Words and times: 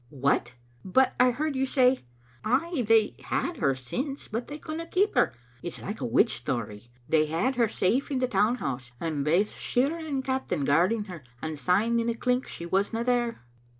"What! 0.25 0.55
But 0.83 1.13
I 1.19 1.29
heard 1.29 1.55
you 1.55 1.67
say 1.67 1.99
""Ay, 2.57 2.81
they 2.87 3.13
had 3.19 3.57
her 3.57 3.75
aince, 3.75 4.27
but 4.27 4.47
they 4.47 4.57
couldna 4.57 4.87
keep 4.87 5.13
her. 5.13 5.31
It's 5.61 5.79
like 5.79 6.01
a 6.01 6.05
witch 6.05 6.33
story. 6.37 6.89
They 7.07 7.27
had 7.27 7.53
her 7.57 7.67
safe 7.67 8.09
in 8.09 8.17
the 8.17 8.27
town* 8.27 8.55
house, 8.55 8.91
and 8.99 9.23
baith 9.23 9.53
shirra 9.55 10.03
and 10.03 10.25
captain 10.25 10.65
guarding 10.65 11.03
her, 11.03 11.23
and 11.39 11.55
S3me 11.55 12.01
in 12.01 12.09
a 12.09 12.15
clink 12.15 12.47
she 12.47 12.65
wasna 12.65 13.03
there. 13.03 13.43